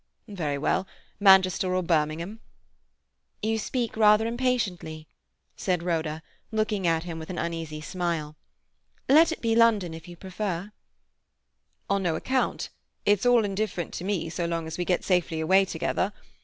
"Very 0.27 0.57
well. 0.57 0.87
Manchester 1.19 1.75
or 1.75 1.83
Birmingham." 1.83 2.39
"You 3.43 3.59
speak 3.59 3.95
rather 3.95 4.25
impatiently," 4.25 5.07
said 5.55 5.83
Rhoda, 5.83 6.23
looking 6.51 6.87
at 6.87 7.03
him 7.03 7.19
with 7.19 7.29
an 7.29 7.37
uneasy 7.37 7.81
smile. 7.81 8.35
"Let 9.07 9.31
it 9.31 9.41
be 9.41 9.55
London 9.55 9.93
if 9.93 10.07
you 10.07 10.17
prefer—" 10.17 10.71
"On 11.87 12.01
no 12.01 12.15
account. 12.15 12.69
It's 13.05 13.27
all 13.27 13.45
indifferent 13.45 13.93
to 13.93 14.03
me 14.03 14.27
so 14.31 14.45
long 14.45 14.65
as 14.65 14.75
we 14.79 14.85
get 14.85 15.03
safely 15.03 15.39
away 15.39 15.65
together. 15.65 16.11